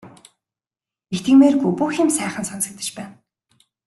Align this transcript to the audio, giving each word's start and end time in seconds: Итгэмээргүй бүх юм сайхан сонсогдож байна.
Итгэмээргүй 1.15 1.71
бүх 1.79 1.91
юм 2.03 2.09
сайхан 2.17 2.45
сонсогдож 2.51 2.89
байна. 2.97 3.15